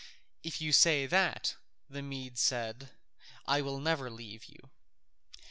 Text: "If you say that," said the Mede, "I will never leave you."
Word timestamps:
"If 0.41 0.59
you 0.59 0.71
say 0.71 1.05
that," 1.05 1.45
said 1.45 1.57
the 1.91 2.01
Mede, 2.01 2.89
"I 3.47 3.61
will 3.61 3.79
never 3.79 4.09
leave 4.09 4.45
you." 4.45 4.71